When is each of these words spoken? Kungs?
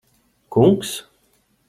Kungs? 0.53 0.91